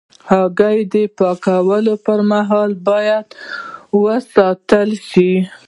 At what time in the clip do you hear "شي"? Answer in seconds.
5.09-5.31